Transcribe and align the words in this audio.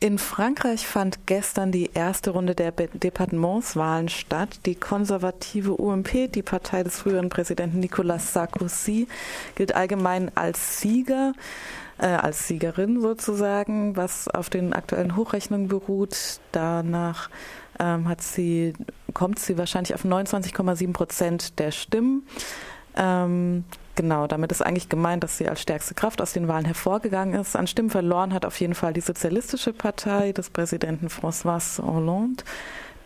In 0.00 0.18
Frankreich 0.18 0.86
fand 0.86 1.26
gestern 1.26 1.72
die 1.72 1.90
erste 1.92 2.30
Runde 2.30 2.54
der 2.54 2.70
Departementswahlen 2.70 4.08
statt. 4.08 4.60
Die 4.64 4.76
konservative 4.76 5.72
UMP, 5.74 6.30
die 6.32 6.42
Partei 6.42 6.84
des 6.84 7.00
früheren 7.00 7.30
Präsidenten 7.30 7.80
Nicolas 7.80 8.32
Sarkozy, 8.32 9.08
gilt 9.56 9.74
allgemein 9.74 10.30
als 10.36 10.80
Sieger, 10.80 11.32
äh, 11.98 12.06
als 12.06 12.46
Siegerin 12.46 13.00
sozusagen, 13.00 13.96
was 13.96 14.28
auf 14.28 14.50
den 14.50 14.72
aktuellen 14.72 15.16
Hochrechnungen 15.16 15.66
beruht. 15.66 16.38
Danach 16.52 17.28
ähm, 17.80 18.08
hat 18.08 18.22
sie, 18.22 18.74
kommt 19.14 19.40
sie 19.40 19.58
wahrscheinlich 19.58 19.94
auf 19.94 20.04
29,7 20.04 20.92
Prozent 20.92 21.58
der 21.58 21.72
Stimmen. 21.72 22.24
Ähm, 22.94 23.64
Genau, 23.98 24.28
damit 24.28 24.52
ist 24.52 24.62
eigentlich 24.62 24.88
gemeint, 24.88 25.24
dass 25.24 25.38
sie 25.38 25.48
als 25.48 25.60
stärkste 25.60 25.92
Kraft 25.92 26.22
aus 26.22 26.32
den 26.32 26.46
Wahlen 26.46 26.64
hervorgegangen 26.64 27.40
ist. 27.40 27.56
An 27.56 27.66
Stimmen 27.66 27.90
verloren 27.90 28.32
hat 28.32 28.46
auf 28.46 28.60
jeden 28.60 28.76
Fall 28.76 28.92
die 28.92 29.00
Sozialistische 29.00 29.72
Partei 29.72 30.30
des 30.30 30.50
Präsidenten 30.50 31.08
François 31.08 31.82
Hollande, 31.82 32.44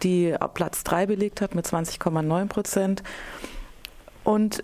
die 0.03 0.37
Platz 0.53 0.85
3 0.85 1.07
belegt 1.07 1.41
hat 1.41 1.55
mit 1.55 1.65
20,9 1.65 2.47
Prozent. 2.47 3.03
Und 4.23 4.63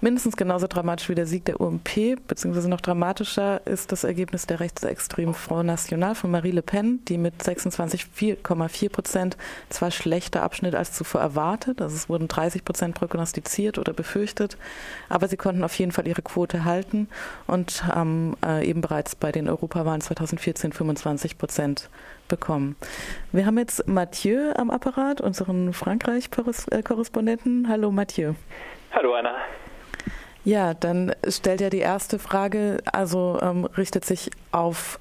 Mindestens 0.00 0.36
genauso 0.36 0.66
dramatisch 0.66 1.08
wie 1.08 1.14
der 1.14 1.26
Sieg 1.26 1.44
der 1.46 1.60
UMP, 1.60 2.18
beziehungsweise 2.28 2.68
noch 2.68 2.80
dramatischer 2.80 3.66
ist 3.66 3.92
das 3.92 4.04
Ergebnis 4.04 4.46
der 4.46 4.60
rechtsextremen 4.60 5.34
Front 5.34 5.66
National 5.66 6.14
von 6.14 6.30
Marie 6.30 6.50
Le 6.50 6.62
Pen, 6.62 7.00
die 7.08 7.16
mit 7.16 7.42
26,4 7.42 8.90
Prozent 8.90 9.36
zwar 9.70 9.90
schlechter 9.90 10.42
abschnitt 10.42 10.74
als 10.74 10.92
zuvor 10.92 11.20
erwartet, 11.22 11.80
also 11.80 11.96
es 11.96 12.08
wurden 12.08 12.28
30 12.28 12.64
Prozent 12.64 12.94
prognostiziert 12.94 13.78
oder 13.78 13.92
befürchtet, 13.92 14.58
aber 15.08 15.28
sie 15.28 15.36
konnten 15.36 15.64
auf 15.64 15.78
jeden 15.78 15.92
Fall 15.92 16.06
ihre 16.06 16.22
Quote 16.22 16.64
halten 16.64 17.08
und 17.46 17.86
haben 17.86 18.36
äh, 18.44 18.66
eben 18.68 18.80
bereits 18.82 19.14
bei 19.14 19.32
den 19.32 19.48
Europawahlen 19.48 20.00
2014 20.00 20.72
25 20.72 21.38
Prozent 21.38 21.88
bekommen. 22.28 22.76
Wir 23.32 23.46
haben 23.46 23.58
jetzt 23.58 23.86
Mathieu 23.88 24.52
am 24.56 24.70
Apparat, 24.70 25.20
unseren 25.20 25.72
Frankreich-Korrespondenten. 25.72 27.68
Hallo 27.68 27.90
Mathieu. 27.90 28.34
Hallo 28.94 29.14
Anna. 29.14 29.34
Ja, 30.44 30.72
dann 30.72 31.12
stellt 31.28 31.60
ja 31.60 31.68
die 31.68 31.78
erste 31.78 32.20
Frage, 32.20 32.78
also 32.92 33.40
ähm, 33.42 33.64
richtet 33.64 34.04
sich 34.04 34.30
auf 34.52 35.00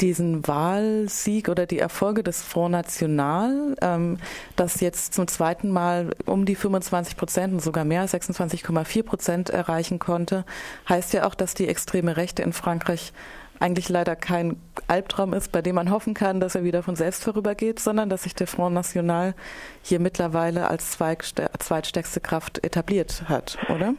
diesen 0.00 0.48
Wahlsieg 0.48 1.50
oder 1.50 1.66
die 1.66 1.78
Erfolge 1.78 2.22
des 2.22 2.40
Front 2.42 2.72
National, 2.72 3.76
ähm, 3.82 4.18
das 4.56 4.80
jetzt 4.80 5.12
zum 5.12 5.28
zweiten 5.28 5.70
Mal 5.70 6.12
um 6.24 6.46
die 6.46 6.54
25 6.54 7.18
Prozent 7.18 7.52
und 7.52 7.60
sogar 7.60 7.84
mehr, 7.84 8.08
26,4 8.08 9.02
Prozent 9.02 9.50
erreichen 9.50 9.98
konnte, 9.98 10.46
heißt 10.88 11.12
ja 11.12 11.26
auch, 11.26 11.34
dass 11.34 11.52
die 11.52 11.68
extreme 11.68 12.16
Rechte 12.16 12.42
in 12.42 12.54
Frankreich 12.54 13.12
eigentlich 13.60 13.88
leider 13.88 14.16
kein 14.16 14.56
Albtraum 14.88 15.32
ist, 15.34 15.52
bei 15.52 15.62
dem 15.62 15.76
man 15.76 15.90
hoffen 15.90 16.14
kann, 16.14 16.40
dass 16.40 16.54
er 16.54 16.64
wieder 16.64 16.82
von 16.82 16.96
selbst 16.96 17.24
vorübergeht, 17.24 17.78
sondern 17.78 18.08
dass 18.08 18.24
sich 18.24 18.34
der 18.34 18.46
Front 18.46 18.74
National 18.74 19.34
hier 19.82 20.00
mittlerweile 20.00 20.68
als 20.68 20.98
zweitstärkste 20.98 22.20
Kraft 22.20 22.64
etabliert 22.64 23.24
hat, 23.28 23.58
oder? 23.68 23.94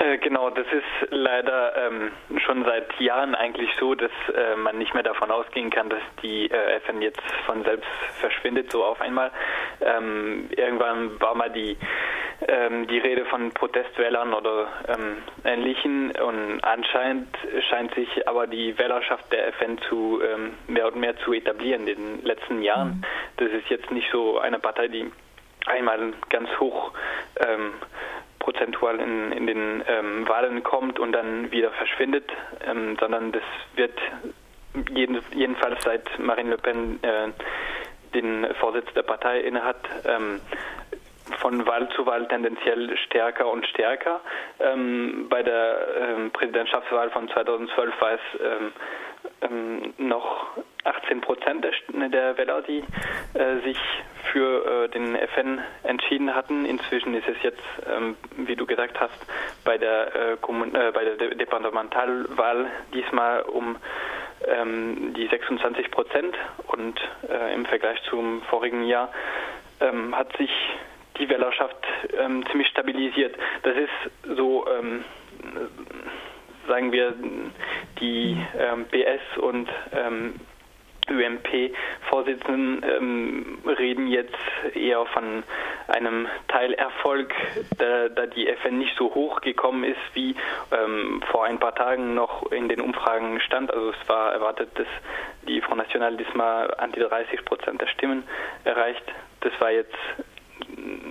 Äh, 0.00 0.16
genau, 0.16 0.48
das 0.48 0.66
ist 0.68 1.10
leider 1.10 1.76
ähm, 1.76 2.10
schon 2.46 2.64
seit 2.64 2.98
Jahren 3.00 3.34
eigentlich 3.34 3.68
so, 3.78 3.94
dass 3.94 4.10
äh, 4.34 4.56
man 4.56 4.78
nicht 4.78 4.94
mehr 4.94 5.02
davon 5.02 5.30
ausgehen 5.30 5.68
kann, 5.68 5.90
dass 5.90 6.00
die 6.22 6.50
äh, 6.50 6.76
FN 6.76 7.02
jetzt 7.02 7.20
von 7.44 7.62
selbst 7.64 7.90
verschwindet, 8.18 8.72
so 8.72 8.82
auf 8.82 8.98
einmal. 9.02 9.30
Ähm, 9.82 10.48
irgendwann 10.56 11.20
war 11.20 11.34
mal 11.34 11.50
die 11.50 11.76
ähm, 12.48 12.86
die 12.86 12.98
Rede 12.98 13.24
von 13.26 13.50
Protestwählern 13.52 14.32
oder 14.32 14.68
ähm, 14.88 15.18
Ähnlichen 15.44 16.10
und 16.12 16.60
anscheinend 16.62 17.28
scheint 17.68 17.94
sich 17.94 18.28
aber 18.28 18.46
die 18.46 18.78
Wählerschaft 18.78 19.30
der 19.32 19.48
FN 19.48 19.78
zu 19.88 20.20
ähm, 20.22 20.54
mehr 20.66 20.86
und 20.86 20.96
mehr 20.96 21.16
zu 21.18 21.32
etablieren 21.32 21.86
in 21.86 21.96
den 21.96 22.24
letzten 22.24 22.62
Jahren. 22.62 22.88
Mhm. 22.88 23.04
Das 23.36 23.50
ist 23.52 23.68
jetzt 23.68 23.90
nicht 23.90 24.10
so 24.10 24.38
eine 24.38 24.58
Partei, 24.58 24.88
die 24.88 25.10
einmal 25.66 26.12
ganz 26.28 26.48
hoch 26.58 26.92
ähm, 27.46 27.74
prozentual 28.38 28.98
in, 28.98 29.32
in 29.32 29.46
den 29.46 29.84
ähm, 29.86 30.28
Wahlen 30.28 30.62
kommt 30.62 30.98
und 30.98 31.12
dann 31.12 31.52
wieder 31.52 31.70
verschwindet, 31.70 32.28
ähm, 32.66 32.96
sondern 32.98 33.32
das 33.32 33.42
wird 33.76 33.98
jeden, 34.90 35.20
jedenfalls 35.34 35.82
seit 35.84 36.18
Marine 36.18 36.50
Le 36.50 36.58
Pen 36.58 36.98
äh, 37.02 37.28
den 38.14 38.46
Vorsitz 38.58 38.92
der 38.94 39.02
Partei 39.02 39.40
innehat, 39.40 39.76
ähm, 40.04 40.40
von 41.38 41.66
Wahl 41.66 41.88
zu 41.90 42.06
Wahl 42.06 42.26
tendenziell 42.28 42.96
stärker 42.98 43.48
und 43.48 43.66
stärker. 43.66 44.20
Ähm, 44.58 45.26
bei 45.28 45.42
der 45.42 45.86
ähm, 46.00 46.30
Präsidentschaftswahl 46.30 47.10
von 47.10 47.28
2012 47.28 48.00
war 48.00 48.12
es 48.12 48.20
ähm, 48.40 48.72
ähm, 49.42 49.94
noch 49.98 50.46
18 50.84 51.20
Prozent 51.20 51.64
der, 51.64 52.08
der 52.08 52.38
Wähler, 52.38 52.62
die 52.62 52.82
äh, 53.34 53.60
sich 53.64 53.78
für 54.32 54.84
äh, 54.84 54.88
den 54.88 55.14
FN 55.16 55.60
entschieden 55.82 56.34
hatten. 56.34 56.64
Inzwischen 56.64 57.14
ist 57.14 57.28
es 57.28 57.36
jetzt, 57.42 57.62
ähm, 57.86 58.16
wie 58.36 58.56
du 58.56 58.66
gesagt 58.66 59.00
hast, 59.00 59.26
bei 59.64 59.78
der, 59.78 60.14
äh, 60.14 60.32
äh 60.32 60.92
bei 60.92 61.04
der 61.04 61.16
De 61.16 61.34
Departementalwahl 61.34 62.66
diesmal 62.94 63.42
um 63.42 63.76
ähm, 64.46 65.12
die 65.14 65.26
26 65.26 65.90
Prozent 65.90 66.36
und 66.68 66.98
äh, 67.28 67.54
im 67.54 67.66
Vergleich 67.66 68.02
zum 68.08 68.42
vorigen 68.42 68.84
Jahr 68.84 69.12
hat 70.12 70.36
sich 70.36 70.50
die 71.20 71.28
Wählerschaft 71.28 71.76
ähm, 72.18 72.44
ziemlich 72.50 72.68
stabilisiert. 72.68 73.36
Das 73.62 73.76
ist 73.76 74.36
so, 74.36 74.66
ähm, 74.66 75.04
sagen 76.66 76.92
wir, 76.92 77.14
die 78.00 78.36
ähm, 78.58 78.86
BS 78.86 79.38
und 79.38 79.68
ähm, 79.92 80.34
ÖMP-Vorsitzenden 81.10 82.84
ähm, 82.88 83.58
reden 83.66 84.06
jetzt 84.06 84.36
eher 84.74 85.04
von 85.06 85.42
einem 85.88 86.28
Teilerfolg, 86.48 87.34
da, 87.78 88.08
da, 88.08 88.26
die 88.26 88.48
FN 88.48 88.78
nicht 88.78 88.96
so 88.96 89.12
hoch 89.14 89.40
gekommen 89.40 89.84
ist, 89.84 89.98
wie 90.14 90.36
ähm, 90.70 91.22
vor 91.30 91.44
ein 91.44 91.58
paar 91.58 91.74
Tagen 91.74 92.14
noch 92.14 92.50
in 92.52 92.68
den 92.68 92.80
Umfragen 92.80 93.40
stand. 93.40 93.72
Also 93.72 93.90
es 93.90 94.08
war 94.08 94.32
erwartet, 94.32 94.70
dass 94.78 94.86
die 95.48 95.60
Front 95.60 95.78
National 95.78 96.16
diesmal 96.16 96.72
an 96.74 96.92
die 96.92 97.00
30 97.00 97.44
Prozent 97.44 97.80
der 97.80 97.88
Stimmen 97.88 98.22
erreicht. 98.64 99.04
Das 99.40 99.52
war 99.60 99.72
jetzt 99.72 99.96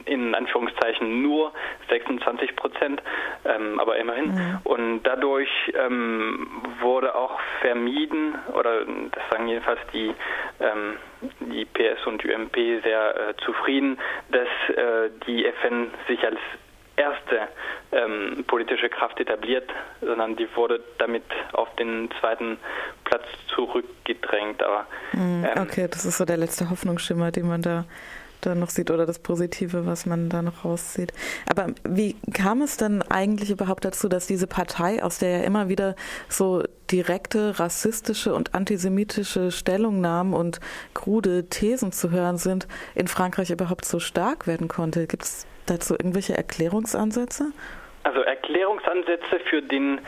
in 0.06 0.36
Anführungszeichen 0.36 1.22
nur 1.22 1.52
26 1.90 2.56
Prozent, 2.56 3.02
ähm, 3.46 3.80
aber 3.80 3.98
immerhin. 3.98 4.32
Mhm. 4.32 4.60
Und 4.64 5.04
dadurch 5.04 5.50
ähm, 5.74 6.48
wurde 6.82 7.16
auch 7.16 7.40
vermieden, 7.62 8.36
oder 8.54 8.86
das 8.86 9.24
sagen 9.32 9.48
jedenfalls 9.48 9.80
die, 9.94 10.14
ähm, 10.60 10.98
die 11.40 11.66
PS 11.66 12.06
und 12.06 12.24
UMP 12.24 12.56
sehr 12.84 13.30
äh, 13.30 13.34
zufrieden, 13.46 13.98
dass 14.32 14.48
äh, 14.76 15.10
die 15.28 15.46
FN 15.46 15.92
sich 16.08 16.24
als 16.24 16.40
erste 17.00 17.48
ähm, 17.92 18.44
politische 18.46 18.90
Kraft 18.90 19.20
etabliert, 19.20 19.70
sondern 20.02 20.36
die 20.36 20.48
wurde 20.56 20.82
damit 20.98 21.24
auf 21.54 21.74
den 21.78 22.10
zweiten 22.20 22.58
Platz 23.06 23.24
zurückgedrängt. 23.56 24.62
Aber, 24.62 24.86
mhm. 25.14 25.46
ähm, 25.46 25.64
okay, 25.64 25.88
das 25.90 26.06
ist 26.06 26.18
so 26.18 26.26
der 26.26 26.38
letzte 26.38 26.70
Hoffnungsschimmer, 26.70 27.32
den 27.32 27.48
man 27.48 27.62
da 27.62 27.86
da 28.42 28.56
noch 28.56 28.70
sieht 28.70 28.92
oder 28.92 29.06
das 29.06 29.20
Positive, 29.20 29.86
was 29.86 30.06
man 30.06 30.30
da 30.30 30.42
noch 30.42 30.66
rauszieht. 30.66 31.14
Aber 31.48 31.68
wie 31.84 32.16
kam 32.34 32.62
es 32.62 32.78
denn 32.78 33.02
eigentlich 33.02 33.52
überhaupt 33.52 33.86
dazu, 33.86 34.08
dass 34.08 34.28
diese 34.28 34.48
Partei, 34.48 35.04
aus 35.04 35.20
der 35.20 35.40
ja 35.40 35.44
immer 35.44 35.70
wieder 35.70 35.96
so 36.28 36.64
direkte 36.92 37.60
rassistische 37.60 38.34
und 38.34 38.56
antisemitische 38.56 39.52
Stellungnahmen 39.52 40.34
und 40.34 40.60
krude 40.94 41.46
Thesen 41.46 41.92
zu 41.92 42.12
hören 42.12 42.38
sind, 42.38 42.68
in 42.96 43.08
Frankreich 43.08 43.52
überhaupt 43.52 43.86
so 43.86 44.00
stark 44.00 44.48
werden 44.48 44.68
konnte? 44.68 45.08
Gibt 45.08 45.24
es 45.24 45.46
dazu 45.66 45.94
irgendwelche 45.94 46.36
Erklärungsansätze? 46.36 47.52
Also 48.04 48.22
Erklärungsansätze 48.22 49.40
für 49.50 49.62
den 49.62 50.00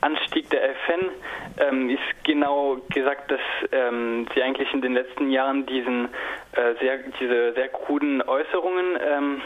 Anstieg 0.00 0.48
der 0.50 0.70
FN 0.70 1.10
ähm, 1.58 1.90
ist 1.90 2.24
genau 2.24 2.78
gesagt, 2.92 3.30
dass 3.30 3.40
ähm, 3.72 4.26
sie 4.34 4.42
eigentlich 4.42 4.72
in 4.72 4.80
den 4.80 4.94
letzten 4.94 5.30
Jahren 5.30 5.66
diesen 5.66 6.06
äh, 6.52 6.74
sehr, 6.80 6.98
diese 7.20 7.52
sehr 7.52 7.68
kruden 7.68 8.22
Äußerungen 8.22 8.98
ähm, 9.02 9.42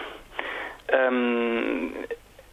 ähm 0.88 1.94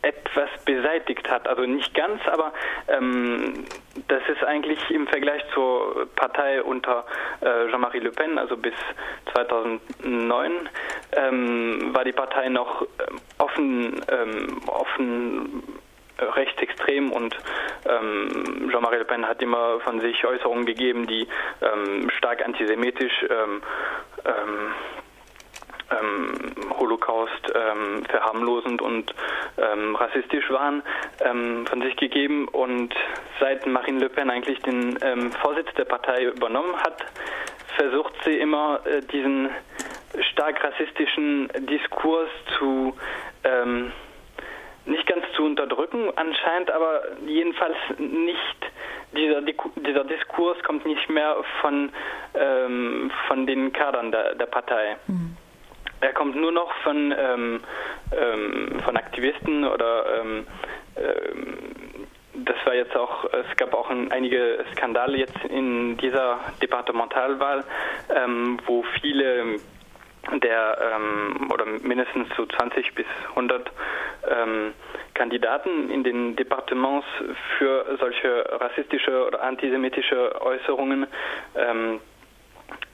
etwas 0.02 0.50
beseitigt 0.66 1.30
hat. 1.30 1.48
Also 1.48 1.64
nicht 1.64 1.94
ganz, 1.94 2.22
aber 2.28 2.54
ähm, 2.88 3.66
das 4.08 4.22
ist 4.30 4.44
eigentlich 4.44 4.80
im 4.90 5.08
Vergleich 5.08 5.44
zur 5.54 6.08
Partei 6.16 6.64
unter 6.64 7.06
äh, 7.42 7.70
Jean-Marie 7.70 8.00
Le 8.00 8.12
Pen, 8.12 8.38
also 8.38 8.58
bis 8.58 8.74
2009, 9.34 10.70
ähm, 11.14 11.94
war 11.94 12.04
die 12.04 12.12
Partei 12.12 12.50
noch 12.50 12.82
ähm, 12.82 13.20
offen, 13.38 14.02
ähm, 14.10 14.62
offen 14.68 15.64
äh, 16.18 16.24
rechtsextrem 16.26 17.12
und 17.12 17.38
ähm, 17.86 18.70
Jean-Marie 18.72 18.98
Le 18.98 19.06
Pen 19.06 19.28
hat 19.28 19.42
immer 19.42 19.80
von 19.82 20.00
sich 20.00 20.24
Äußerungen 20.26 20.66
gegeben, 20.66 21.08
die 21.08 21.28
ähm, 21.62 22.10
stark 22.18 22.46
antisemitisch 22.46 23.26
ähm, 23.30 23.62
Holocaust 26.80 27.52
verharmlosend 28.10 28.82
und 28.82 29.14
rassistisch 29.58 30.50
waren, 30.50 30.82
von 31.20 31.82
sich 31.82 31.98
gegeben. 31.98 32.48
Und 32.48 32.96
seit 33.42 33.68
Marine 33.68 34.00
Le 34.00 34.10
Pen 34.10 34.30
eigentlich 34.30 34.60
den 34.62 34.98
Vorsitz 35.42 35.68
der 35.76 35.84
Partei 35.84 36.24
übernommen 36.24 36.78
hat, 36.78 37.04
versucht 37.82 38.14
sie 38.24 38.38
immer 38.38 38.80
äh, 38.86 39.02
diesen 39.02 39.50
stark 40.32 40.64
rassistischen 40.64 41.50
Diskurs 41.70 42.30
zu 42.58 42.96
ähm, 43.44 43.92
nicht 44.86 45.06
ganz 45.08 45.26
zu 45.36 45.44
unterdrücken 45.44 46.12
anscheinend, 46.16 46.72
aber 46.72 47.02
jedenfalls 47.26 47.78
nicht 47.98 48.72
dieser, 49.16 49.42
dieser 49.42 50.04
Diskurs 50.04 50.58
kommt 50.64 50.86
nicht 50.86 51.10
mehr 51.10 51.36
von, 51.62 51.92
ähm, 52.34 53.12
von 53.28 53.46
den 53.46 53.72
Kadern 53.74 54.12
der, 54.12 54.36
der 54.36 54.46
Partei. 54.48 54.98
Mhm. 55.08 55.38
Er 56.00 56.14
kommt 56.14 56.36
nur 56.36 56.52
noch 56.52 56.74
von, 56.84 57.14
ähm, 57.16 57.60
ähm, 58.18 58.80
von 58.84 58.98
Aktivisten 58.98 59.66
oder 59.66 60.22
ähm, 60.22 60.48
ähm, 60.96 62.08
das 62.34 62.56
war 62.66 62.74
jetzt 62.74 62.96
auch, 62.96 63.26
es 63.26 63.58
gab 63.58 63.74
auch 63.74 63.90
ein, 63.90 64.12
einige 64.12 64.64
Skandale 64.72 65.18
jetzt 65.18 65.38
in 65.50 65.98
dieser 65.98 66.40
Departementalwahl, 66.62 67.64
ähm, 68.16 68.58
wo 68.66 68.84
viele 69.02 69.60
der 70.44 70.78
ähm, 70.96 71.50
oder 71.52 71.66
mindestens 71.66 72.28
so 72.38 72.46
20 72.46 72.94
bis 72.96 73.06
100 73.30 73.72
ähm, 74.30 74.74
Kandidaten 75.14 75.90
in 75.90 76.04
den 76.04 76.36
Departements 76.36 77.08
für 77.58 77.98
solche 78.00 78.46
rassistische 78.60 79.26
oder 79.26 79.42
antisemitische 79.42 80.42
Äußerungen 80.42 81.08
ähm, 81.56 82.00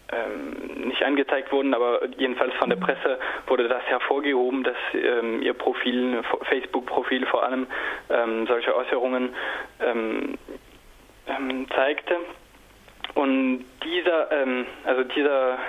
ähm, 0.10 0.88
nicht 0.88 1.04
angezeigt 1.04 1.52
wurden, 1.52 1.74
aber 1.74 2.00
jedenfalls 2.18 2.54
von 2.56 2.70
der 2.70 2.78
Presse 2.78 3.20
wurde 3.46 3.68
das 3.68 3.84
hervorgehoben, 3.84 4.64
dass 4.64 4.78
ähm, 4.94 5.42
ihr 5.42 5.54
Profil, 5.54 6.24
Facebook-Profil 6.44 7.26
vor 7.26 7.44
allem 7.44 7.68
ähm, 8.10 8.48
solche 8.48 8.76
Äußerungen 8.76 9.30
zeigte. 11.76 12.16
Und 13.14 13.66
dieser, 13.84 14.30
also 14.86 15.04
dieser 15.04 15.60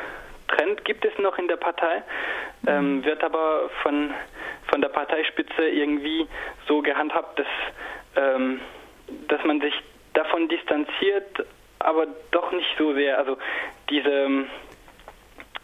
Trend 0.58 0.84
gibt 0.84 1.04
es 1.04 1.16
noch 1.18 1.38
in 1.38 1.48
der 1.48 1.56
Partei, 1.56 2.02
mhm. 2.62 3.04
wird 3.04 3.22
aber 3.22 3.70
von, 3.82 4.12
von 4.70 4.80
der 4.80 4.88
Parteispitze 4.88 5.68
irgendwie 5.68 6.26
so 6.66 6.82
gehandhabt, 6.82 7.38
dass, 7.38 7.46
dass 9.28 9.44
man 9.44 9.60
sich 9.60 9.74
davon 10.14 10.48
distanziert, 10.48 11.46
aber 11.78 12.06
doch 12.32 12.50
nicht 12.52 12.68
so 12.76 12.92
sehr. 12.94 13.18
Also 13.18 13.38
diese 13.88 14.46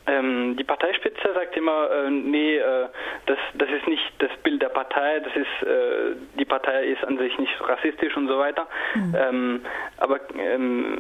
ähm, 0.07 0.57
die 0.59 0.65
Parteispitze 0.65 1.33
sagt 1.33 1.57
immer, 1.57 1.91
äh, 1.91 2.11
nee, 2.11 2.57
äh, 2.57 2.89
das, 3.27 3.39
das 3.55 3.71
ist 3.71 3.89
nicht 3.89 4.03
das 4.19 4.31
Bild 4.43 4.61
der 4.61 4.69
Partei, 4.69 5.21
das 5.21 5.35
ist, 5.35 5.67
äh, 5.67 6.17
die 6.39 6.45
Partei 6.45 6.87
ist 6.87 7.03
an 7.05 7.17
sich 7.17 7.39
nicht 7.39 7.53
rassistisch 7.61 8.15
und 8.17 8.29
so 8.29 8.39
weiter. 8.39 8.67
Mhm. 8.95 9.17
Ähm, 9.19 9.67
aber 9.97 10.21
ähm, 10.39 10.99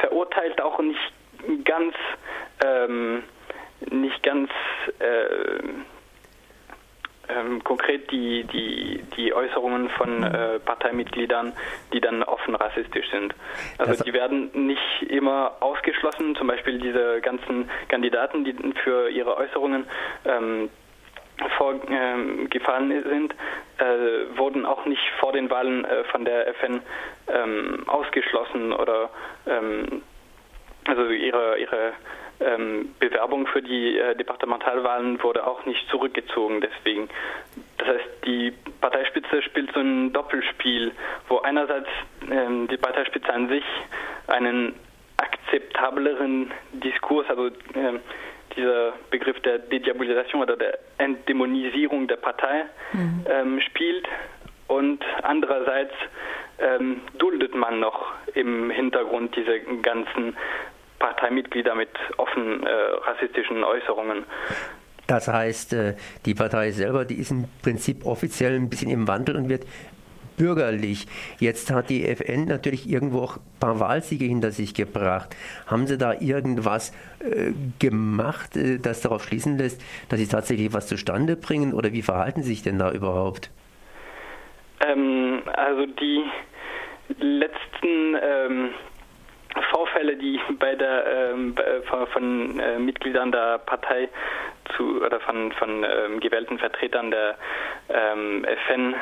verurteilt 0.00 0.60
auch 0.62 0.78
nicht 0.78 1.12
ganz, 1.64 1.94
ähm, 2.64 3.22
nicht 3.90 4.22
ganz 4.22 4.50
äh, 4.98 5.62
ähm, 7.28 7.62
konkret 7.62 8.10
die, 8.10 8.44
die, 8.44 9.02
die 9.16 9.34
Äußerungen 9.34 9.90
von 9.90 10.22
äh, 10.22 10.58
Parteimitgliedern, 10.60 11.52
die 11.92 12.00
dann 12.00 12.22
offen 12.22 12.54
rassistisch 12.54 13.08
sind. 13.10 13.34
Also 13.76 13.92
das 13.92 14.02
die 14.02 14.12
werden 14.12 14.50
nicht 14.66 15.02
immer 15.08 15.56
ausgeschlossen, 15.60 16.36
zum 16.36 16.46
Beispiel 16.46 16.78
diese 16.78 17.20
ganzen 17.20 17.68
Kandidaten, 17.88 18.44
die 18.44 18.54
für 18.82 19.10
ihre 19.10 19.36
Äußerungen 19.36 19.86
ähm, 20.24 20.70
vorgefallen 21.56 22.90
ähm, 22.90 23.04
sind, 23.08 23.34
äh, 23.78 24.36
wurden 24.38 24.66
auch 24.66 24.84
nicht 24.86 25.02
vor 25.20 25.32
den 25.32 25.50
Wahlen 25.50 25.84
äh, 25.84 26.04
von 26.04 26.24
der 26.24 26.48
FN 26.48 26.80
ähm, 27.28 27.84
ausgeschlossen 27.86 28.72
oder 28.72 29.10
ähm, 29.46 30.02
also 30.88 31.10
ihre, 31.10 31.58
ihre 31.58 31.92
ähm, 32.40 32.94
Bewerbung 32.98 33.46
für 33.46 33.62
die 33.62 33.98
äh, 33.98 34.14
Departementalwahlen 34.14 35.22
wurde 35.22 35.46
auch 35.46 35.64
nicht 35.66 35.88
zurückgezogen. 35.90 36.60
Deswegen, 36.60 37.08
das 37.78 37.88
heißt, 37.88 38.08
die 38.24 38.52
Parteispitze 38.80 39.42
spielt 39.42 39.72
so 39.72 39.80
ein 39.80 40.12
Doppelspiel, 40.12 40.92
wo 41.28 41.38
einerseits 41.38 41.88
ähm, 42.30 42.68
die 42.68 42.76
Parteispitze 42.76 43.32
an 43.32 43.48
sich 43.48 43.64
einen 44.28 44.74
akzeptableren 45.16 46.52
Diskurs, 46.72 47.26
also 47.28 47.50
ähm, 47.74 48.00
dieser 48.56 48.92
Begriff 49.10 49.40
der 49.40 49.58
Dediabolisation 49.58 50.42
oder 50.42 50.56
der 50.56 50.78
Entdämonisierung 50.98 52.08
der 52.08 52.16
Partei 52.16 52.64
mhm. 52.92 53.24
ähm, 53.28 53.60
spielt 53.60 54.06
und 54.66 55.04
andererseits 55.22 55.94
ähm, 56.58 57.00
duldet 57.18 57.54
man 57.54 57.80
noch 57.80 58.12
im 58.34 58.70
Hintergrund 58.70 59.34
diese 59.36 59.60
ganzen 59.82 60.36
Parteimitglieder 60.98 61.74
mit 61.74 61.90
offen 62.16 62.66
äh, 62.66 62.70
rassistischen 63.04 63.64
Äußerungen. 63.64 64.24
Das 65.06 65.28
heißt, 65.28 65.72
äh, 65.72 65.94
die 66.26 66.34
Partei 66.34 66.70
selber, 66.70 67.04
die 67.04 67.14
ist 67.14 67.30
im 67.30 67.46
Prinzip 67.62 68.04
offiziell 68.04 68.54
ein 68.54 68.68
bisschen 68.68 68.90
im 68.90 69.08
Wandel 69.08 69.36
und 69.36 69.48
wird 69.48 69.64
bürgerlich. 70.38 71.06
Jetzt 71.38 71.70
hat 71.70 71.90
die 71.90 72.06
FN 72.06 72.46
natürlich 72.46 72.88
irgendwo 72.88 73.20
auch 73.20 73.36
ein 73.36 73.60
paar 73.60 73.80
Wahlsiege 73.80 74.24
hinter 74.24 74.52
sich 74.52 74.72
gebracht. 74.72 75.34
Haben 75.66 75.86
Sie 75.86 75.98
da 75.98 76.14
irgendwas 76.14 76.92
äh, 77.20 77.52
gemacht, 77.78 78.56
äh, 78.56 78.78
das 78.78 79.02
darauf 79.02 79.24
schließen 79.24 79.58
lässt, 79.58 79.82
dass 80.08 80.18
Sie 80.18 80.28
tatsächlich 80.28 80.72
was 80.72 80.86
zustande 80.86 81.36
bringen? 81.36 81.74
Oder 81.74 81.92
wie 81.92 82.02
verhalten 82.02 82.42
Sie 82.42 82.50
sich 82.50 82.62
denn 82.62 82.78
da 82.78 82.92
überhaupt? 82.92 83.50
Ähm, 84.86 85.42
also 85.54 85.86
die 85.86 86.24
letzten 87.18 88.16
ähm, 88.22 88.70
Vorfälle, 89.70 90.16
die 90.16 90.40
bei 90.58 90.74
der 90.74 91.30
ähm, 91.32 91.54
von, 91.84 92.06
von 92.08 92.60
äh, 92.60 92.78
Mitgliedern 92.78 93.32
der 93.32 93.58
Partei 93.58 94.08
zu 94.76 95.02
oder 95.02 95.20
von, 95.20 95.52
von 95.52 95.84
ähm, 95.84 96.20
gewählten 96.20 96.58
Vertretern 96.58 97.10
der 97.10 97.36
ähm, 97.88 98.44
FN 98.44 98.94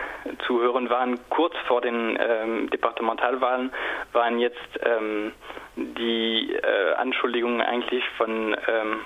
zu 0.46 0.60
hören 0.60 0.88
waren, 0.88 1.18
kurz 1.30 1.54
vor 1.66 1.80
den 1.80 2.16
ähm, 2.20 2.70
Departementalwahlen, 2.70 3.72
waren 4.12 4.38
jetzt 4.38 4.60
ähm, 4.82 5.32
die 5.74 6.54
äh, 6.54 6.94
Anschuldigungen 6.94 7.60
eigentlich 7.60 8.04
von 8.16 8.56
ähm, 8.68 9.00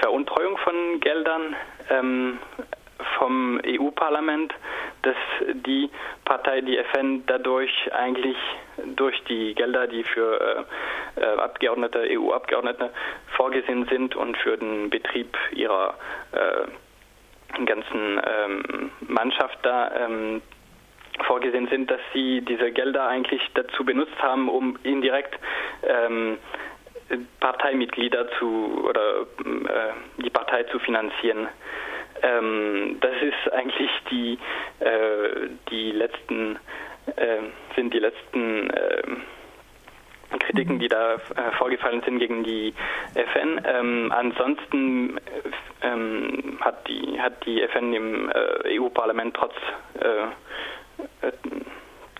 Veruntreuung 0.00 0.58
von 0.58 0.98
Geldern 0.98 1.54
vom 3.16 3.60
EU-Parlament, 3.64 4.52
dass 5.02 5.16
die 5.66 5.90
Partei, 6.24 6.60
die 6.60 6.78
FN, 6.78 7.24
dadurch 7.26 7.72
eigentlich 7.92 8.36
durch 8.96 9.22
die 9.24 9.54
Gelder, 9.54 9.86
die 9.86 10.04
für 10.04 10.66
äh, 11.16 11.24
Abgeordnete, 11.24 12.06
EU-Abgeordnete 12.10 12.90
vorgesehen 13.36 13.86
sind 13.86 14.16
und 14.16 14.36
für 14.38 14.56
den 14.56 14.90
Betrieb 14.90 15.36
ihrer 15.52 15.94
äh, 16.32 17.64
ganzen 17.64 18.20
ähm, 18.26 18.90
Mannschaft 19.00 19.58
da 19.62 19.90
ähm, 19.96 20.42
vorgesehen 21.24 21.68
sind, 21.68 21.90
dass 21.90 22.00
sie 22.12 22.42
diese 22.42 22.70
Gelder 22.72 23.08
eigentlich 23.08 23.40
dazu 23.54 23.84
benutzt 23.84 24.20
haben, 24.20 24.48
um 24.48 24.78
indirekt 24.82 25.34
ähm, 25.82 26.38
Parteimitglieder 27.40 28.28
zu 28.38 28.84
oder 28.88 29.20
äh, 29.22 30.22
die 30.22 30.30
Partei 30.30 30.64
zu 30.64 30.78
finanzieren. 30.80 31.48
Ähm, 32.22 32.98
das 33.00 33.14
ist 33.22 33.52
eigentlich 33.52 33.90
die, 34.10 34.38
äh, 34.80 35.48
die 35.70 35.92
letzten, 35.92 36.58
äh, 37.16 37.38
sind 37.74 37.92
die 37.94 37.98
letzten 37.98 38.70
äh, 38.70 39.02
Kritiken, 40.38 40.76
mhm. 40.76 40.80
die 40.80 40.88
da 40.88 41.14
äh, 41.14 41.18
vorgefallen 41.58 42.02
sind 42.02 42.18
gegen 42.18 42.44
die 42.44 42.74
FN. 43.14 43.60
Ähm, 43.64 44.12
ansonsten 44.14 45.18
ähm, 45.82 46.58
hat, 46.60 46.86
die, 46.88 47.20
hat 47.20 47.44
die 47.46 47.62
FN 47.62 47.92
im 47.92 48.30
äh, 48.30 48.78
EU-Parlament 48.78 49.36
trotz 49.36 49.54
äh, 50.00 51.30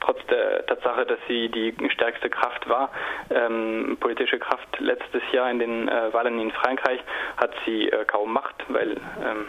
trotz 0.00 0.24
der 0.26 0.64
Tatsache, 0.66 1.04
dass 1.04 1.18
sie 1.26 1.48
die 1.48 1.74
stärkste 1.90 2.30
Kraft 2.30 2.68
war, 2.68 2.90
ähm, 3.30 3.96
politische 3.98 4.38
Kraft 4.38 4.78
letztes 4.78 5.22
Jahr 5.32 5.50
in 5.50 5.58
den 5.58 5.88
äh, 5.88 6.12
Wahlen 6.12 6.38
in 6.38 6.52
Frankreich, 6.52 7.00
hat 7.36 7.50
sie 7.64 7.88
äh, 7.88 8.04
kaum 8.04 8.32
Macht, 8.32 8.54
weil 8.68 8.92
ähm, 8.92 9.46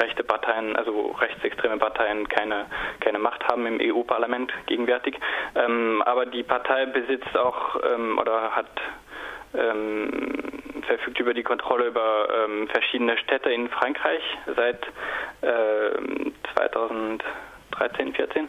rechte 0.00 0.22
Parteien, 0.24 0.76
also 0.76 1.12
rechtsextreme 1.20 1.78
Parteien 1.78 2.28
keine, 2.28 2.66
keine 3.00 3.18
Macht 3.18 3.46
haben 3.48 3.66
im 3.66 3.78
EU-Parlament 3.80 4.52
gegenwärtig. 4.66 5.18
Ähm, 5.54 6.02
aber 6.04 6.26
die 6.26 6.42
Partei 6.42 6.86
besitzt 6.86 7.36
auch 7.36 7.76
ähm, 7.92 8.18
oder 8.18 8.54
hat 8.54 8.66
ähm, 9.54 10.38
verfügt 10.86 11.20
über 11.20 11.34
die 11.34 11.42
Kontrolle 11.42 11.86
über 11.86 12.28
ähm, 12.44 12.68
verschiedene 12.68 13.16
Städte 13.18 13.50
in 13.50 13.68
Frankreich 13.68 14.22
seit 14.56 14.86
äh, 15.42 16.30
2013, 16.54 18.14
14. 18.14 18.48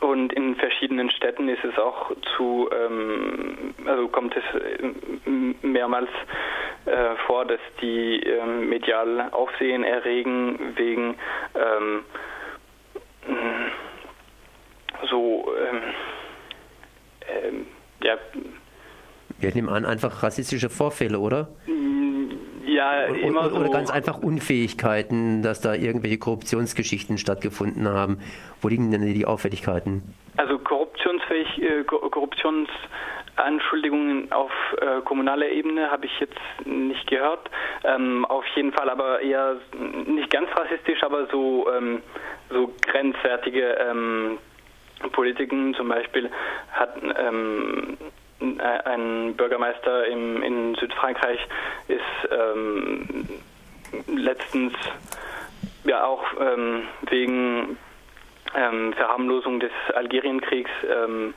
Ähm, 0.00 0.08
und 0.08 0.32
in 0.32 0.56
verschiedenen 0.56 1.10
Städten 1.10 1.48
ist 1.48 1.64
es 1.64 1.78
auch 1.78 2.12
zu, 2.36 2.68
ähm, 2.72 3.74
also 3.86 4.08
kommt 4.08 4.34
es 4.36 4.44
äh, 4.60 5.66
mehrmals 5.66 6.10
äh, 6.86 7.16
vor, 7.26 7.44
dass 7.44 7.60
die 7.80 8.20
ähm, 8.20 8.68
medial 8.68 9.30
Aufsehen 9.32 9.84
erregen 9.84 10.58
wegen 10.76 11.14
ähm, 11.54 12.04
so 15.08 15.52
ähm, 15.58 15.82
ähm 17.28 17.66
ja. 18.02 18.16
Wir 19.38 19.54
nehmen 19.54 19.68
an, 19.68 19.84
einfach 19.84 20.22
rassistische 20.22 20.68
Vorfälle, 20.68 21.18
oder? 21.20 21.48
Ja, 22.82 23.04
immer 23.04 23.46
oder, 23.46 23.54
oder 23.54 23.66
so. 23.66 23.72
ganz 23.72 23.90
einfach 23.90 24.18
Unfähigkeiten, 24.18 25.42
dass 25.42 25.60
da 25.60 25.74
irgendwelche 25.74 26.18
Korruptionsgeschichten 26.18 27.16
stattgefunden 27.16 27.86
haben. 27.88 28.18
Wo 28.60 28.66
liegen 28.66 28.90
denn 28.90 29.02
die 29.02 29.24
Auffälligkeiten? 29.24 30.02
Also 30.36 30.58
korruptionsfähig, 30.58 31.62
äh, 31.62 31.84
Korruptionsanschuldigungen 31.84 34.32
auf 34.32 34.50
äh, 34.80 35.00
kommunaler 35.04 35.50
Ebene 35.50 35.92
habe 35.92 36.06
ich 36.06 36.18
jetzt 36.18 36.40
nicht 36.64 37.06
gehört. 37.06 37.48
Ähm, 37.84 38.24
auf 38.24 38.44
jeden 38.56 38.72
Fall 38.72 38.90
aber 38.90 39.20
eher 39.20 39.58
nicht 40.06 40.30
ganz 40.30 40.48
rassistisch, 40.56 41.04
aber 41.04 41.28
so, 41.30 41.68
ähm, 41.72 42.02
so 42.50 42.72
grenzwertige 42.84 43.76
ähm, 43.78 44.38
Politiken. 45.12 45.72
Zum 45.74 45.88
Beispiel 45.88 46.32
hat 46.72 46.96
ähm, 47.00 47.96
ein 48.60 49.34
Bürgermeister 49.36 50.06
im, 50.06 50.42
in 50.42 50.74
Südfrankreich 50.74 51.40
ist 51.88 52.00
ähm, 52.30 53.28
letztens 54.06 54.74
ja 55.84 56.04
auch 56.04 56.24
ähm, 56.40 56.82
wegen 57.08 57.76
ähm, 58.54 58.92
Verharmlosung 58.94 59.60
des 59.60 59.72
Algerienkriegs 59.94 60.70
ähm, 60.88 61.34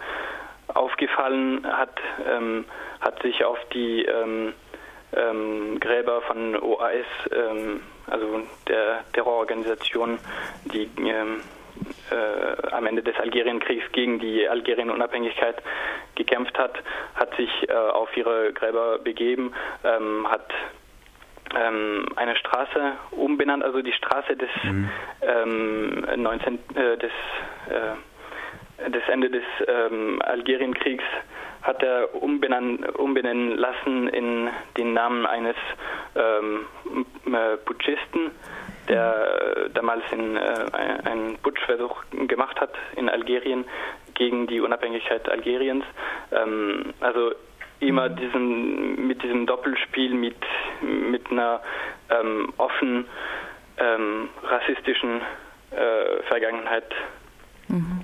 aufgefallen, 0.67 1.65
hat, 1.65 1.97
ähm, 2.29 2.65
hat 3.01 3.21
sich 3.21 3.43
auf 3.45 3.57
die 3.74 4.05
ähm, 4.05 4.53
Gräber 5.79 6.21
von 6.24 6.62
OAS, 6.62 7.05
also 8.07 8.41
der 8.67 9.05
Terrororganisation, 9.13 10.19
die 10.65 10.89
äh, 12.12 12.71
am 12.71 12.85
Ende 12.85 13.01
des 13.01 13.15
Algerienkriegs 13.19 13.91
gegen 13.91 14.19
die 14.19 14.47
Algerien-Unabhängigkeit 14.47 15.55
gekämpft 16.15 16.57
hat, 16.57 16.74
hat 17.15 17.36
sich 17.36 17.50
äh, 17.69 17.74
auf 17.74 18.15
ihre 18.15 18.53
Gräber 18.53 19.00
begeben, 19.00 19.53
ähm, 19.84 20.27
hat 20.29 20.50
ähm, 21.55 22.07
eine 22.15 22.36
Straße 22.36 22.93
umbenannt, 23.12 23.63
also 23.63 23.81
die 23.81 23.93
Straße 23.93 24.36
des 24.36 24.50
mhm. 24.63 24.89
ähm, 25.22 26.05
19, 26.24 26.60
äh, 26.75 26.98
des 26.98 27.12
äh, 27.69 27.95
des 28.89 29.03
Ende 29.07 29.29
des 29.29 29.43
ähm, 29.67 30.22
Algerienkriegs 30.22 31.03
hat 31.62 31.81
er 31.81 32.13
umbenennen, 32.13 32.84
umbenennen 32.86 33.57
lassen 33.57 34.07
in 34.10 34.50
den 34.77 34.93
Namen 34.93 35.25
eines 35.25 35.55
ähm, 36.15 36.65
äh, 37.25 37.57
Putschisten, 37.57 38.31
der 38.88 39.69
damals 39.74 40.03
in, 40.12 40.36
äh, 40.36 40.41
einen 41.05 41.38
Putschversuch 41.38 42.03
gemacht 42.27 42.60
hat 42.62 42.74
in 42.95 43.10
Algerien 43.10 43.65
gegen 44.15 44.48
die 44.48 44.60
Unabhängigkeit 44.60 45.29
Algeriens. 45.29 45.86
Ähm, 46.31 46.93
also 47.00 47.31
immer 47.79 48.10
mhm. 48.10 48.15
diesen, 48.15 49.07
mit 49.07 49.22
diesem 49.24 49.45
Doppelspiel, 49.45 50.13
mit, 50.13 50.38
mit 50.81 51.29
einer 51.31 51.62
ähm, 52.10 52.53
offen 52.57 53.05
ähm, 53.77 54.29
rassistischen 54.43 55.22
äh, 55.72 56.24
Vergangenheit 56.27 56.93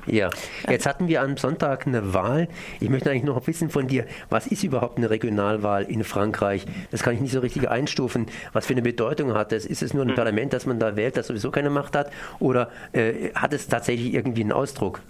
ja, 0.07 0.29
jetzt 0.67 0.85
hatten 0.87 1.07
wir 1.07 1.21
am 1.21 1.37
Sonntag 1.37 1.85
eine 1.85 2.13
Wahl. 2.13 2.47
Ich 2.79 2.89
möchte 2.89 3.11
eigentlich 3.11 3.23
noch 3.23 3.45
wissen 3.47 3.69
von 3.69 3.87
dir, 3.87 4.05
was 4.29 4.47
ist 4.47 4.63
überhaupt 4.63 4.97
eine 4.97 5.09
Regionalwahl 5.09 5.83
in 5.83 6.03
Frankreich? 6.03 6.65
Das 6.89 7.03
kann 7.03 7.13
ich 7.13 7.21
nicht 7.21 7.31
so 7.31 7.39
richtig 7.39 7.69
einstufen. 7.69 8.25
Was 8.53 8.65
für 8.65 8.73
eine 8.73 8.81
Bedeutung 8.81 9.35
hat 9.35 9.51
das? 9.51 9.65
Ist 9.65 9.83
es 9.83 9.93
nur 9.93 10.03
ein 10.03 10.09
hm. 10.09 10.15
Parlament, 10.15 10.53
das 10.53 10.65
man 10.65 10.79
da 10.79 10.95
wählt, 10.95 11.17
das 11.17 11.27
sowieso 11.27 11.51
keine 11.51 11.69
Macht 11.69 11.95
hat? 11.95 12.11
Oder 12.39 12.71
äh, 12.93 13.31
hat 13.35 13.53
es 13.53 13.67
tatsächlich 13.67 14.13
irgendwie 14.13 14.41
einen 14.41 14.51
Ausdruck? 14.51 15.01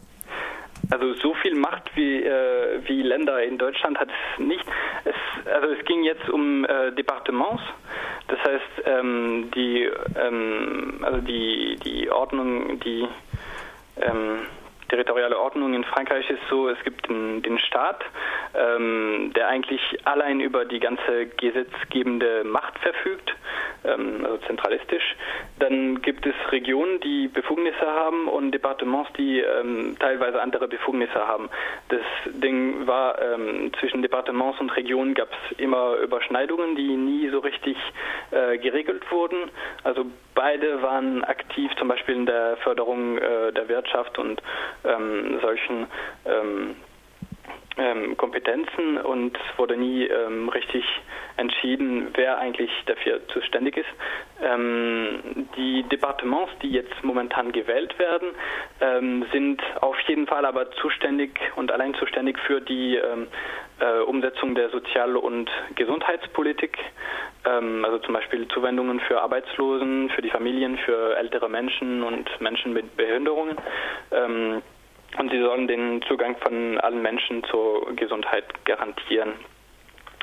Also 0.89 1.13
so 1.13 1.33
viel 1.35 1.55
Macht 1.55 1.95
wie, 1.95 2.21
äh, 2.21 2.81
wie 2.85 3.01
Länder 3.01 3.41
in 3.43 3.57
Deutschland 3.57 3.97
hat 3.97 4.09
es 4.09 4.39
nicht. 4.39 4.65
Es, 5.05 5.15
also 5.47 5.67
es 5.67 5.85
ging 5.85 6.03
jetzt 6.03 6.29
um 6.29 6.65
äh, 6.65 6.91
Departements. 6.91 7.63
Das 8.27 8.39
heißt, 8.39 8.85
ähm, 8.85 9.51
die, 9.55 9.89
ähm, 10.15 10.99
also 11.01 11.21
die, 11.21 11.77
die 11.83 12.09
Ordnung, 12.09 12.79
die 12.79 13.07
ähm, 14.01 14.39
territoriale 14.89 15.39
Ordnung 15.39 15.73
in 15.73 15.85
Frankreich 15.85 16.29
ist 16.29 16.41
so, 16.49 16.67
es 16.67 16.81
gibt 16.83 17.07
den, 17.07 17.41
den 17.41 17.57
Staat, 17.59 18.03
ähm, 18.53 19.31
der 19.35 19.47
eigentlich 19.47 19.81
allein 20.05 20.39
über 20.39 20.65
die 20.65 20.79
ganze 20.79 21.27
gesetzgebende 21.37 22.43
Macht 22.43 22.77
verfügt, 22.79 23.35
ähm, 23.83 24.25
also 24.25 24.37
zentralistisch. 24.47 25.15
Dann 25.59 26.01
gibt 26.01 26.25
es 26.25 26.33
Regionen, 26.51 26.99
die 26.99 27.27
Befugnisse 27.27 27.85
haben 27.85 28.27
und 28.27 28.51
Departements, 28.51 29.11
die 29.17 29.39
ähm, 29.39 29.95
teilweise 29.99 30.41
andere 30.41 30.67
Befugnisse 30.67 31.27
haben. 31.27 31.49
Das 31.89 32.01
Ding 32.25 32.87
war, 32.87 33.21
ähm, 33.21 33.71
zwischen 33.79 34.01
Departements 34.01 34.59
und 34.59 34.69
Regionen 34.75 35.13
gab 35.13 35.29
es 35.31 35.57
immer 35.57 35.95
Überschneidungen, 35.95 36.75
die 36.75 36.95
nie 36.95 37.29
so 37.29 37.39
richtig 37.39 37.77
äh, 38.31 38.57
geregelt 38.57 39.03
wurden. 39.11 39.49
Also 39.83 40.05
beide 40.35 40.81
waren 40.81 41.23
aktiv, 41.23 41.71
zum 41.77 41.87
Beispiel 41.87 42.15
in 42.15 42.25
der 42.25 42.57
Förderung 42.57 43.17
äh, 43.17 43.51
der 43.53 43.67
Wirtschaft 43.69 44.17
und 44.17 44.41
ähm, 44.83 45.39
solchen 45.41 45.87
ähm, 46.25 46.75
ähm, 47.77 48.17
Kompetenzen 48.17 48.97
und 48.97 49.37
wurde 49.57 49.77
nie 49.77 50.05
ähm, 50.05 50.49
richtig 50.49 50.83
entschieden, 51.37 52.09
wer 52.15 52.37
eigentlich 52.37 52.71
dafür 52.85 53.25
zuständig 53.29 53.77
ist. 53.77 53.89
Ähm, 54.43 55.47
die 55.55 55.83
Departements, 55.83 56.51
die 56.61 56.71
jetzt 56.71 57.03
momentan 57.03 57.51
gewählt 57.51 57.97
werden, 57.97 58.29
ähm, 58.81 59.25
sind 59.31 59.61
auf 59.79 59.99
jeden 60.01 60.27
Fall 60.27 60.45
aber 60.45 60.71
zuständig 60.71 61.39
und 61.55 61.71
allein 61.71 61.93
zuständig 61.95 62.37
für 62.39 62.59
die 62.61 62.97
ähm, 62.97 63.27
äh, 63.79 63.99
Umsetzung 64.01 64.55
der 64.55 64.69
Sozial- 64.69 65.15
und 65.15 65.49
Gesundheitspolitik, 65.75 66.77
ähm, 67.45 67.85
also 67.85 67.99
zum 67.99 68.13
Beispiel 68.13 68.47
Zuwendungen 68.49 68.99
für 68.99 69.21
Arbeitslosen, 69.21 70.09
für 70.09 70.21
die 70.21 70.29
Familien, 70.29 70.77
für 70.77 71.17
ältere 71.17 71.49
Menschen 71.49 72.03
und 72.03 72.29
Menschen 72.41 72.73
mit 72.73 72.95
Behinderungen. 72.97 73.57
Und 75.17 75.31
sie 75.31 75.41
sollen 75.41 75.67
den 75.67 76.01
Zugang 76.03 76.37
von 76.37 76.79
allen 76.79 77.01
Menschen 77.01 77.43
zur 77.45 77.95
Gesundheit 77.95 78.45
garantieren. 78.65 79.33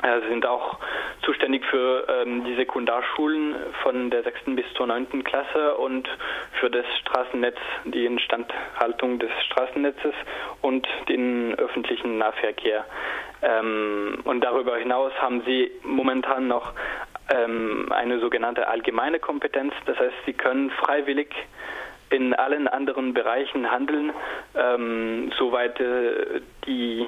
Sie 0.01 0.29
sind 0.29 0.45
auch 0.45 0.79
zuständig 1.23 1.65
für 1.65 2.07
ähm, 2.07 2.45
die 2.45 2.55
Sekundarschulen 2.55 3.55
von 3.83 4.09
der 4.09 4.23
6. 4.23 4.55
bis 4.55 4.65
zur 4.75 4.87
9. 4.87 5.23
Klasse 5.25 5.75
und 5.75 6.07
für 6.59 6.69
das 6.69 6.85
Straßennetz, 7.01 7.57
die 7.83 8.05
Instandhaltung 8.05 9.19
des 9.19 9.29
Straßennetzes 9.47 10.13
und 10.61 10.87
den 11.09 11.53
öffentlichen 11.55 12.17
Nahverkehr. 12.17 12.85
Ähm, 13.41 14.19
und 14.23 14.41
darüber 14.41 14.77
hinaus 14.77 15.11
haben 15.21 15.43
sie 15.45 15.69
momentan 15.83 16.47
noch 16.47 16.71
ähm, 17.33 17.91
eine 17.91 18.19
sogenannte 18.19 18.67
allgemeine 18.67 19.19
Kompetenz. 19.19 19.73
Das 19.85 19.99
heißt, 19.99 20.15
sie 20.25 20.33
können 20.33 20.69
freiwillig 20.71 21.35
in 22.09 22.33
allen 22.33 22.67
anderen 22.67 23.13
Bereichen 23.13 23.69
handeln, 23.69 24.11
ähm, 24.55 25.31
soweit 25.37 25.79
äh, 25.79 26.41
die, 26.65 27.05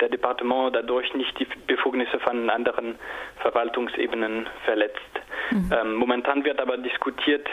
der 0.00 0.08
Departement 0.08 0.74
dadurch 0.74 1.12
nicht 1.14 1.38
die 1.38 1.46
Befugnisse 1.66 2.18
von 2.20 2.50
anderen 2.50 2.96
Verwaltungsebenen 3.40 4.48
verletzt. 4.64 5.00
Mhm. 5.50 5.70
Ähm, 5.72 5.94
momentan 5.94 6.44
wird 6.44 6.60
aber 6.60 6.76
diskutiert 6.76 7.46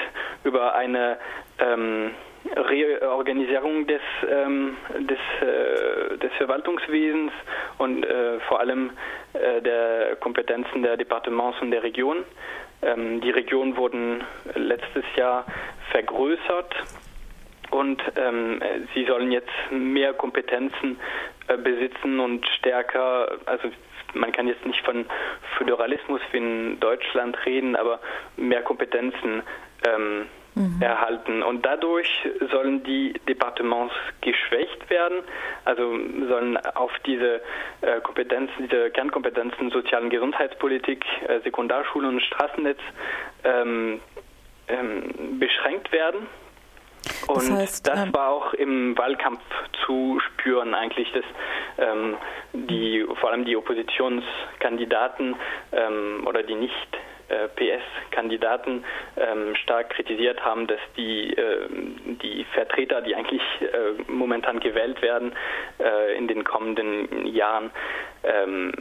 über 0.43 0.75
eine 0.75 1.17
ähm, 1.59 2.11
Reorganisierung 2.55 3.87
des, 3.87 4.01
ähm, 4.29 4.77
des, 4.99 5.19
äh, 5.41 6.17
des 6.17 6.31
Verwaltungswesens 6.37 7.31
und 7.77 8.03
äh, 8.05 8.39
vor 8.47 8.59
allem 8.59 8.91
äh, 9.33 9.61
der 9.61 10.15
Kompetenzen 10.17 10.83
der 10.83 10.97
Departements 10.97 11.61
und 11.61 11.71
der 11.71 11.83
Region. 11.83 12.23
Ähm, 12.81 13.21
die 13.21 13.29
Regionen 13.29 13.77
wurden 13.77 14.23
letztes 14.55 15.03
Jahr 15.15 15.45
vergrößert 15.91 16.75
und 17.69 18.01
ähm, 18.15 18.61
sie 18.93 19.05
sollen 19.05 19.31
jetzt 19.31 19.49
mehr 19.71 20.13
Kompetenzen 20.13 20.99
äh, 21.47 21.57
besitzen 21.57 22.19
und 22.19 22.45
stärker, 22.47 23.37
also 23.45 23.69
man 24.13 24.31
kann 24.31 24.47
jetzt 24.47 24.65
nicht 24.65 24.83
von 24.83 25.05
Föderalismus 25.57 26.21
wie 26.31 26.37
in 26.37 26.79
Deutschland 26.79 27.37
reden, 27.45 27.75
aber 27.75 27.99
mehr 28.35 28.61
Kompetenzen 28.61 29.43
ähm, 29.87 30.25
mhm. 30.55 30.81
erhalten. 30.81 31.43
Und 31.43 31.65
dadurch 31.65 32.09
sollen 32.51 32.83
die 32.83 33.13
Departements 33.27 33.93
geschwächt 34.21 34.89
werden, 34.89 35.23
also 35.65 35.97
sollen 36.27 36.57
auf 36.57 36.91
diese 37.05 37.41
äh, 37.81 38.01
Kompetenzen, 38.01 38.67
diese 38.69 38.91
Kernkompetenzen 38.91 39.71
sozialen 39.71 40.09
Gesundheitspolitik, 40.09 41.05
äh, 41.27 41.39
Sekundarschulen 41.41 42.09
und 42.09 42.21
Straßennetz 42.21 42.79
ähm, 43.43 43.99
ähm, 44.67 45.39
beschränkt 45.39 45.91
werden. 45.91 46.27
Und 47.27 47.37
das, 47.37 47.51
heißt, 47.51 47.87
das 47.87 48.05
ähm, 48.05 48.13
war 48.13 48.29
auch 48.29 48.53
im 48.53 48.97
Wahlkampf 48.97 49.41
zu 49.85 50.19
spüren 50.19 50.73
eigentlich, 50.75 51.11
dass 51.13 51.23
ähm, 51.77 52.17
die 52.53 53.05
vor 53.19 53.31
allem 53.31 53.45
die 53.45 53.55
Oppositionskandidaten 53.55 55.35
ähm, 55.71 56.27
oder 56.27 56.43
die 56.43 56.55
nicht 56.55 56.87
PS-Kandidaten 57.55 58.83
ähm, 59.17 59.55
stark 59.55 59.91
kritisiert 59.91 60.43
haben, 60.43 60.67
dass 60.67 60.79
die, 60.97 61.33
äh, 61.33 61.67
die 62.21 62.45
Vertreter, 62.53 63.01
die 63.01 63.15
eigentlich 63.15 63.41
äh, 63.61 64.11
momentan 64.11 64.59
gewählt 64.59 65.01
werden, 65.01 65.33
äh, 65.79 66.17
in 66.17 66.27
den 66.27 66.43
kommenden 66.43 67.25
Jahren 67.27 67.71
ähm, 68.23 68.71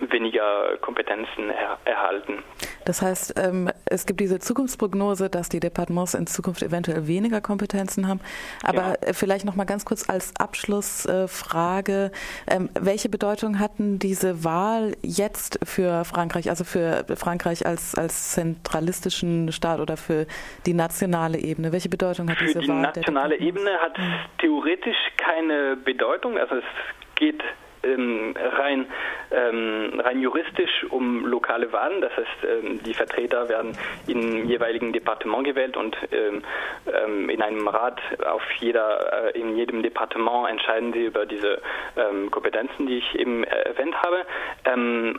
weniger 0.00 0.76
Kompetenzen 0.80 1.50
er 1.50 1.78
erhalten. 1.84 2.42
Das 2.84 3.02
heißt, 3.02 3.38
ähm, 3.38 3.67
es 3.86 4.06
gibt 4.06 4.20
diese 4.20 4.38
Zukunftsprognose, 4.38 5.30
dass 5.30 5.48
die 5.48 5.60
Departements 5.60 6.14
in 6.14 6.26
Zukunft 6.26 6.62
eventuell 6.62 7.06
weniger 7.06 7.40
Kompetenzen 7.40 8.08
haben. 8.08 8.20
Aber 8.62 8.96
genau. 9.00 9.12
vielleicht 9.12 9.44
noch 9.44 9.54
mal 9.54 9.64
ganz 9.64 9.84
kurz 9.84 10.08
als 10.08 10.34
Abschlussfrage: 10.38 12.10
ähm, 12.46 12.70
Welche 12.78 13.08
Bedeutung 13.08 13.58
hatten 13.58 13.98
diese 13.98 14.44
Wahl 14.44 14.96
jetzt 15.02 15.58
für 15.64 16.04
Frankreich, 16.04 16.50
also 16.50 16.64
für 16.64 17.04
Frankreich 17.16 17.66
als 17.66 17.94
als 17.94 18.32
zentralistischen 18.32 19.52
Staat 19.52 19.80
oder 19.80 19.96
für 19.96 20.26
die 20.66 20.74
nationale 20.74 21.38
Ebene? 21.38 21.72
Welche 21.72 21.88
Bedeutung 21.88 22.30
hat 22.30 22.38
für 22.38 22.46
diese 22.46 22.60
die 22.60 22.68
Wahl? 22.68 22.76
Die 22.76 23.00
nationale 23.00 23.36
Ebene 23.38 23.70
hat 23.80 23.98
theoretisch 24.38 24.96
keine 25.16 25.76
Bedeutung. 25.76 26.38
Also 26.38 26.56
es 26.56 26.64
geht 27.16 27.42
ähm, 27.82 28.34
rein, 28.36 28.86
ähm, 29.30 30.00
rein 30.00 30.20
juristisch 30.20 30.86
um 30.90 31.26
lokale 31.26 31.72
Wahlen. 31.72 32.00
Das 32.00 32.12
heißt, 32.16 32.44
ähm, 32.44 32.82
die 32.82 32.94
Vertreter 32.94 33.48
werden 33.48 33.76
im 34.06 34.46
jeweiligen 34.48 34.92
Departement 34.92 35.44
gewählt 35.44 35.76
und 35.76 35.96
ähm, 36.12 36.42
ähm, 36.86 37.30
in 37.30 37.42
einem 37.42 37.68
Rat 37.68 38.00
auf 38.26 38.42
jeder, 38.60 39.34
äh, 39.34 39.38
in 39.38 39.56
jedem 39.56 39.82
Departement 39.82 40.48
entscheiden 40.48 40.92
sie 40.92 41.06
über 41.06 41.26
diese 41.26 41.60
ähm, 41.96 42.30
Kompetenzen, 42.30 42.86
die 42.86 42.98
ich 42.98 43.14
eben 43.14 43.44
erwähnt 43.44 43.94
habe. 44.02 44.24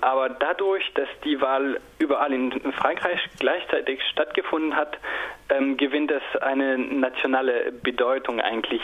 aber 0.01 0.29
dadurch, 0.29 0.83
dass 0.93 1.07
die 1.23 1.41
Wahl 1.41 1.79
überall 1.97 2.33
in 2.33 2.51
Frankreich 2.73 3.19
gleichzeitig 3.39 4.01
stattgefunden 4.11 4.75
hat, 4.75 4.97
gewinnt 5.77 6.11
es 6.11 6.41
eine 6.41 6.77
nationale 6.77 7.71
Bedeutung 7.83 8.39
eigentlich. 8.39 8.81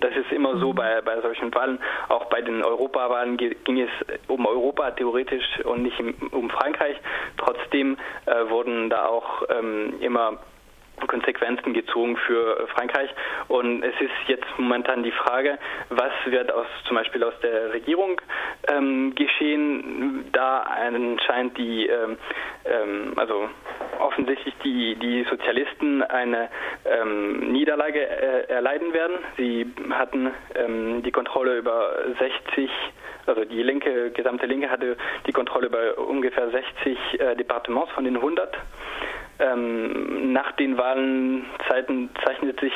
das 0.00 0.14
ist 0.16 0.32
immer 0.32 0.56
so 0.58 0.72
bei, 0.72 1.00
bei 1.02 1.20
solchen 1.20 1.54
Wahlen, 1.54 1.78
auch 2.08 2.26
bei 2.26 2.40
den 2.40 2.62
Europawahlen 2.62 2.86
Europawahlen 2.96 3.36
ging 3.36 3.80
es 3.80 3.90
um 4.28 4.46
Europa 4.46 4.90
theoretisch 4.92 5.44
und 5.64 5.82
nicht 5.82 5.98
um 6.30 6.50
Frankreich. 6.50 6.96
Trotzdem 7.36 7.96
äh, 8.26 8.48
wurden 8.48 8.90
da 8.90 9.06
auch 9.06 9.42
ähm, 9.48 9.94
immer 10.00 10.38
Konsequenzen 11.06 11.74
gezogen 11.74 12.16
für 12.16 12.66
Frankreich. 12.68 13.10
Und 13.48 13.82
es 13.82 13.94
ist 14.00 14.28
jetzt 14.28 14.46
momentan 14.56 15.02
die 15.02 15.12
Frage, 15.12 15.58
was 15.90 16.12
wird 16.26 16.52
aus 16.52 16.66
zum 16.86 16.96
Beispiel 16.96 17.22
aus 17.22 17.34
der 17.42 17.72
Regierung 17.72 18.20
ähm, 18.68 19.14
geschehen, 19.14 20.28
da 20.32 20.60
anscheinend 20.60 21.58
die, 21.58 21.86
ähm, 21.86 22.16
ähm, 22.64 23.12
also 23.16 23.48
offensichtlich 24.00 24.54
die, 24.64 24.96
die 24.96 25.24
Sozialisten 25.24 26.02
eine 26.02 26.48
ähm, 26.84 27.52
Niederlage 27.52 28.00
äh, 28.00 28.52
erleiden 28.52 28.92
werden. 28.92 29.18
Sie 29.36 29.66
hatten 29.90 30.30
ähm, 30.54 31.02
die 31.02 31.12
Kontrolle 31.12 31.58
über 31.58 31.96
60 32.18 32.70
also 33.26 33.44
die 33.44 33.62
linke, 33.62 34.12
gesamte 34.12 34.46
Linke 34.46 34.70
hatte 34.70 34.96
die 35.26 35.32
Kontrolle 35.32 35.66
über 35.66 35.98
ungefähr 35.98 36.48
60 36.48 37.20
äh, 37.20 37.34
Departements 37.34 37.90
von 37.92 38.04
den 38.04 38.16
100. 38.16 38.56
Ähm, 39.38 40.32
nach 40.32 40.52
den 40.52 40.78
Wahlenzeiten 40.78 42.10
zeichnet 42.24 42.58
sich 42.60 42.72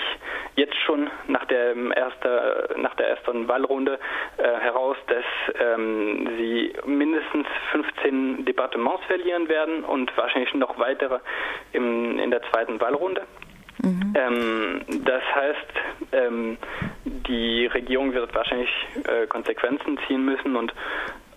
jetzt 0.57 0.76
schon 0.85 1.09
nach 1.26 1.47
der, 1.47 1.75
erster, 1.97 2.69
nach 2.76 2.95
der 2.97 3.09
ersten 3.09 3.49
Wahlrunde 3.49 3.99
äh, 4.37 4.43
heraus, 4.61 4.97
dass 5.07 5.25
ähm, 5.59 6.29
sie 6.37 6.73
mindestens 6.85 7.47
15 7.73 8.45
Departements 8.45 9.05
verlieren 9.07 9.49
werden 9.49 9.85
und 9.85 10.14
wahrscheinlich 10.17 10.52
noch 10.55 10.79
weitere 10.79 11.21
im, 11.73 12.19
in 12.19 12.31
der 12.31 12.43
zweiten 12.50 12.81
Wahlrunde. 12.81 13.23
Mhm. 13.83 14.14
Ähm, 14.14 14.81
das 15.05 15.23
heißt, 15.35 16.12
ähm, 16.12 16.59
die 17.05 17.67
Regierung 17.67 18.12
wird 18.12 18.35
wahrscheinlich 18.35 18.71
äh, 19.09 19.26
Konsequenzen 19.26 19.99
ziehen 20.07 20.25
müssen 20.25 20.57
und 20.57 20.75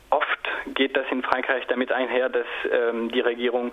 oft 0.10 0.27
geht 0.75 0.98
das 0.98 1.06
in 1.12 1.24
Frankreich 1.24 1.65
damit 1.68 1.92
einher, 1.92 2.30
dass 2.30 2.48
ähm, 2.72 3.10
die 3.12 3.22
Regierung 3.22 3.72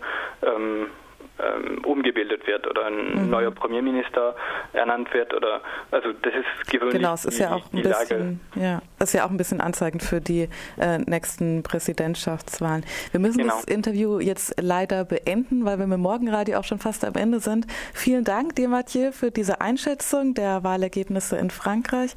ähm, 1.42 1.85
umgebildet 1.85 2.46
wird 2.46 2.66
oder 2.66 2.87
ein 2.87 3.24
mhm. 3.24 3.31
neuer 3.31 3.50
Premierminister 3.50 4.35
ernannt 4.72 5.12
wird 5.14 5.35
oder 5.35 5.61
also 5.90 6.12
das 6.12 6.33
ist 6.35 6.70
gewöhnlich. 6.70 6.98
Genau, 6.98 7.14
es 7.14 7.24
ist 7.24 7.38
die, 7.38 7.42
ja 7.42 7.55
auch 7.55 7.72
ein 7.72 7.83
bisschen, 7.83 8.40
ja, 8.55 8.83
ist 8.98 9.14
ja 9.14 9.24
auch 9.24 9.31
ein 9.31 9.37
bisschen 9.37 9.61
anzeigend 9.61 10.03
für 10.03 10.20
die 10.20 10.48
äh, 10.79 10.98
nächsten 10.98 11.62
Präsidentschaftswahlen. 11.62 12.85
Wir 13.11 13.20
müssen 13.20 13.38
genau. 13.38 13.55
das 13.55 13.64
Interview 13.64 14.18
jetzt 14.20 14.55
leider 14.61 15.05
beenden, 15.05 15.64
weil 15.64 15.79
wir 15.79 15.87
mit 15.87 15.98
Morgenradio 15.98 16.59
auch 16.59 16.64
schon 16.64 16.79
fast 16.79 17.05
am 17.05 17.14
Ende 17.14 17.40
sind. 17.40 17.66
Vielen 17.94 18.24
Dank 18.24 18.57
dir, 18.57 18.68
Mathieu, 18.68 19.12
für 19.12 19.31
diese 19.31 19.61
Einschätzung 19.61 20.35
der 20.35 20.64
Wahlergebnisse 20.64 21.37
in 21.37 21.50
Frankreich. 21.50 22.14